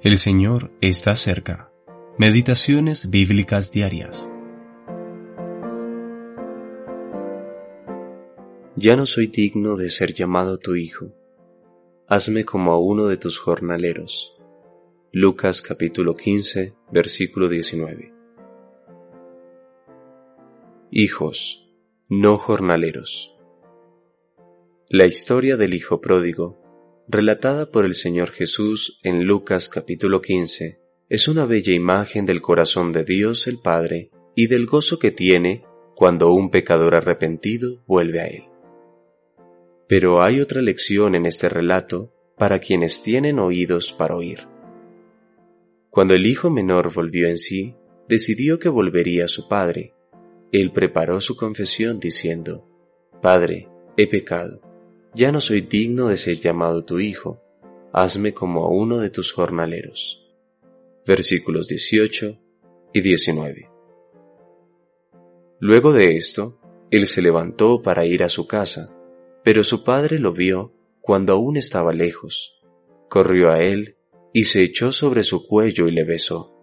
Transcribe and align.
El 0.00 0.16
Señor 0.16 0.70
está 0.80 1.16
cerca. 1.16 1.72
Meditaciones 2.18 3.10
bíblicas 3.10 3.72
diarias. 3.72 4.30
Ya 8.76 8.94
no 8.94 9.06
soy 9.06 9.26
digno 9.26 9.76
de 9.76 9.90
ser 9.90 10.14
llamado 10.14 10.58
tu 10.58 10.76
hijo. 10.76 11.08
Hazme 12.06 12.44
como 12.44 12.70
a 12.70 12.78
uno 12.78 13.08
de 13.08 13.16
tus 13.16 13.40
jornaleros. 13.40 14.36
Lucas 15.10 15.62
capítulo 15.62 16.14
15, 16.14 16.74
versículo 16.92 17.48
19. 17.48 18.14
Hijos, 20.92 21.68
no 22.08 22.38
jornaleros. 22.38 23.36
La 24.90 25.06
historia 25.06 25.56
del 25.56 25.74
Hijo 25.74 26.00
Pródigo 26.00 26.67
relatada 27.08 27.70
por 27.70 27.86
el 27.86 27.94
Señor 27.94 28.32
Jesús 28.32 29.00
en 29.02 29.24
Lucas 29.24 29.70
capítulo 29.70 30.20
15, 30.20 30.78
es 31.08 31.26
una 31.26 31.46
bella 31.46 31.72
imagen 31.72 32.26
del 32.26 32.42
corazón 32.42 32.92
de 32.92 33.02
Dios 33.02 33.46
el 33.46 33.58
Padre 33.60 34.10
y 34.34 34.46
del 34.46 34.66
gozo 34.66 34.98
que 34.98 35.10
tiene 35.10 35.64
cuando 35.94 36.30
un 36.30 36.50
pecador 36.50 36.94
arrepentido 36.94 37.82
vuelve 37.86 38.20
a 38.20 38.26
Él. 38.26 38.44
Pero 39.88 40.22
hay 40.22 40.42
otra 40.42 40.60
lección 40.60 41.14
en 41.14 41.24
este 41.24 41.48
relato 41.48 42.12
para 42.36 42.58
quienes 42.58 43.02
tienen 43.02 43.38
oídos 43.38 43.94
para 43.94 44.14
oír. 44.14 44.46
Cuando 45.88 46.12
el 46.12 46.26
hijo 46.26 46.50
menor 46.50 46.92
volvió 46.92 47.26
en 47.26 47.38
sí, 47.38 47.74
decidió 48.06 48.58
que 48.58 48.68
volvería 48.68 49.24
a 49.24 49.28
su 49.28 49.48
padre. 49.48 49.94
Él 50.52 50.72
preparó 50.72 51.22
su 51.22 51.36
confesión 51.36 52.00
diciendo, 52.00 52.68
Padre, 53.22 53.66
he 53.96 54.06
pecado 54.06 54.67
ya 55.14 55.32
no 55.32 55.40
soy 55.40 55.62
digno 55.62 56.08
de 56.08 56.16
ser 56.16 56.38
llamado 56.38 56.84
tu 56.84 57.00
hijo, 57.00 57.40
hazme 57.92 58.34
como 58.34 58.64
a 58.64 58.68
uno 58.68 58.98
de 58.98 59.10
tus 59.10 59.32
jornaleros. 59.32 60.26
Versículos 61.06 61.68
18 61.68 62.38
y 62.92 63.00
19. 63.00 63.70
Luego 65.60 65.92
de 65.92 66.16
esto, 66.16 66.60
él 66.90 67.06
se 67.06 67.22
levantó 67.22 67.82
para 67.82 68.04
ir 68.06 68.22
a 68.22 68.28
su 68.28 68.46
casa, 68.46 68.94
pero 69.42 69.64
su 69.64 69.82
padre 69.84 70.18
lo 70.18 70.32
vio 70.32 70.72
cuando 71.00 71.32
aún 71.32 71.56
estaba 71.56 71.92
lejos. 71.92 72.60
Corrió 73.08 73.50
a 73.50 73.60
él 73.60 73.96
y 74.32 74.44
se 74.44 74.62
echó 74.62 74.92
sobre 74.92 75.22
su 75.22 75.46
cuello 75.46 75.88
y 75.88 75.92
le 75.92 76.04
besó. 76.04 76.54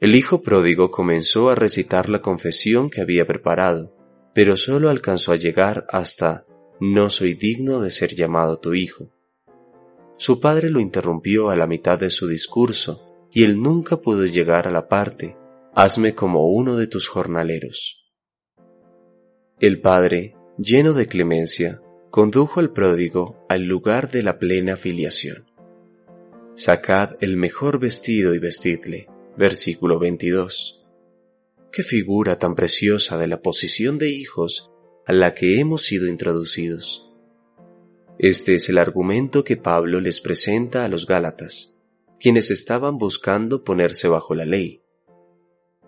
El 0.00 0.14
hijo 0.14 0.42
pródigo 0.42 0.90
comenzó 0.90 1.50
a 1.50 1.56
recitar 1.56 2.08
la 2.08 2.20
confesión 2.20 2.88
que 2.88 3.00
había 3.00 3.26
preparado, 3.26 3.96
pero 4.32 4.56
solo 4.56 4.90
alcanzó 4.90 5.32
a 5.32 5.36
llegar 5.36 5.86
hasta 5.88 6.46
no 6.80 7.10
soy 7.10 7.34
digno 7.34 7.80
de 7.80 7.90
ser 7.90 8.14
llamado 8.14 8.58
tu 8.58 8.74
hijo. 8.74 9.10
Su 10.16 10.40
padre 10.40 10.70
lo 10.70 10.80
interrumpió 10.80 11.50
a 11.50 11.56
la 11.56 11.66
mitad 11.66 11.98
de 11.98 12.10
su 12.10 12.26
discurso 12.26 13.28
y 13.32 13.44
él 13.44 13.60
nunca 13.60 13.98
pudo 13.98 14.24
llegar 14.24 14.66
a 14.66 14.70
la 14.70 14.88
parte, 14.88 15.36
hazme 15.74 16.14
como 16.14 16.48
uno 16.48 16.76
de 16.76 16.86
tus 16.86 17.08
jornaleros. 17.08 18.12
El 19.60 19.80
padre, 19.80 20.34
lleno 20.56 20.92
de 20.92 21.06
clemencia, 21.06 21.80
condujo 22.10 22.60
al 22.60 22.72
pródigo 22.72 23.44
al 23.48 23.64
lugar 23.64 24.10
de 24.10 24.22
la 24.22 24.38
plena 24.38 24.76
filiación. 24.76 25.46
Sacad 26.54 27.16
el 27.20 27.36
mejor 27.36 27.78
vestido 27.78 28.34
y 28.34 28.38
vestidle. 28.38 29.06
Versículo 29.36 30.00
22. 30.00 30.84
Qué 31.70 31.84
figura 31.84 32.38
tan 32.38 32.56
preciosa 32.56 33.18
de 33.18 33.28
la 33.28 33.40
posición 33.40 33.98
de 33.98 34.10
hijos 34.10 34.72
a 35.08 35.14
la 35.14 35.32
que 35.32 35.58
hemos 35.58 35.86
sido 35.86 36.06
introducidos. 36.06 37.10
Este 38.18 38.54
es 38.56 38.68
el 38.68 38.76
argumento 38.76 39.42
que 39.42 39.56
Pablo 39.56 40.02
les 40.02 40.20
presenta 40.20 40.84
a 40.84 40.88
los 40.88 41.06
Gálatas, 41.06 41.80
quienes 42.20 42.50
estaban 42.50 42.98
buscando 42.98 43.64
ponerse 43.64 44.06
bajo 44.06 44.34
la 44.34 44.44
ley. 44.44 44.82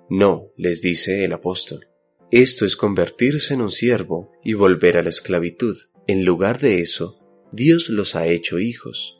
No, 0.08 0.52
les 0.56 0.80
dice 0.80 1.22
el 1.22 1.34
apóstol, 1.34 1.88
esto 2.30 2.64
es 2.64 2.76
convertirse 2.76 3.52
en 3.52 3.60
un 3.60 3.68
siervo 3.68 4.32
y 4.42 4.54
volver 4.54 4.96
a 4.96 5.02
la 5.02 5.10
esclavitud. 5.10 5.76
En 6.06 6.24
lugar 6.24 6.58
de 6.58 6.80
eso, 6.80 7.18
Dios 7.52 7.90
los 7.90 8.16
ha 8.16 8.26
hecho 8.26 8.58
hijos. 8.58 9.18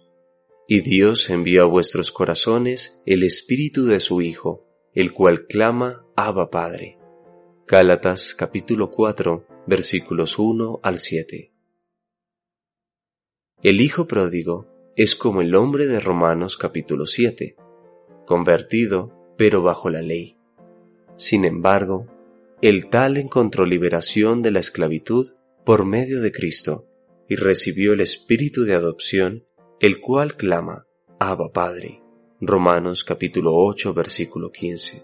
Y 0.67 0.81
Dios 0.81 1.29
envió 1.29 1.65
a 1.65 1.67
vuestros 1.67 2.11
corazones 2.11 3.03
el 3.05 3.23
espíritu 3.23 3.85
de 3.85 4.01
su 4.01 4.23
Hijo, 4.23 4.67
el 4.95 5.13
cual 5.13 5.47
clama 5.47 6.07
Abba 6.17 6.49
Padre. 6.49 6.97
Gálatas 7.67 8.35
capítulo 8.35 8.91
4 8.91 9.51
versículos 9.67 10.39
1 10.39 10.81
al 10.83 10.99
7. 10.99 11.53
El 13.63 13.81
Hijo 13.81 14.07
pródigo 14.07 14.67
es 14.97 15.15
como 15.15 15.43
el 15.43 15.55
hombre 15.55 15.87
de 15.87 16.01
Romanos 16.01 16.57
capítulo 16.57 17.07
7, 17.07 17.57
convertido 18.27 19.35
pero 19.37 19.63
bajo 19.63 19.91
la 19.91 20.03
ley. 20.03 20.37
Sin 21.17 21.45
embargo, 21.45 22.07
el 22.63 22.89
tal 22.89 23.17
encontró 23.17 23.65
liberación 23.65 24.43
de 24.43 24.51
la 24.51 24.61
esclavitud 24.61 25.33
por 25.65 25.85
medio 25.85 26.21
de 26.21 26.33
Cristo 26.33 26.87
y 27.29 27.37
recibió 27.37 27.93
el 27.93 28.01
espíritu 28.01 28.65
de 28.65 28.75
adopción, 28.75 29.47
el 29.79 30.01
cual 30.01 30.37
clama, 30.37 30.87
Abba 31.19 31.53
Padre. 31.53 32.03
Romanos 32.41 33.05
capítulo 33.05 33.55
8 33.55 33.93
versículo 33.93 34.51
15. 34.51 35.03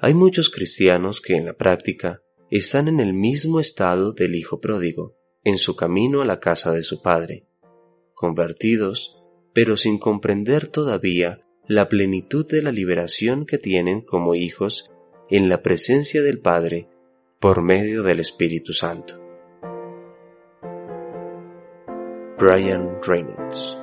Hay 0.00 0.14
muchos 0.14 0.50
cristianos 0.50 1.20
que 1.20 1.34
en 1.36 1.46
la 1.46 1.54
práctica 1.54 2.22
están 2.58 2.88
en 2.88 3.00
el 3.00 3.14
mismo 3.14 3.60
estado 3.60 4.12
del 4.12 4.34
Hijo 4.34 4.60
pródigo, 4.60 5.16
en 5.44 5.56
su 5.56 5.76
camino 5.76 6.20
a 6.20 6.24
la 6.24 6.40
casa 6.40 6.72
de 6.72 6.82
su 6.82 7.00
Padre, 7.00 7.46
convertidos, 8.14 9.22
pero 9.52 9.76
sin 9.76 9.98
comprender 9.98 10.66
todavía 10.66 11.40
la 11.66 11.88
plenitud 11.88 12.46
de 12.46 12.62
la 12.62 12.72
liberación 12.72 13.46
que 13.46 13.58
tienen 13.58 14.00
como 14.00 14.34
hijos 14.34 14.90
en 15.30 15.48
la 15.48 15.62
presencia 15.62 16.22
del 16.22 16.40
Padre 16.40 16.88
por 17.38 17.62
medio 17.62 18.02
del 18.02 18.20
Espíritu 18.20 18.72
Santo. 18.72 19.14
Brian 22.38 22.98
Reynolds 23.02 23.79